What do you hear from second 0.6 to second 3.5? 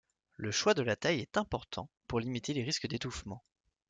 de la taille est important pour limiter les risques d'étouffement.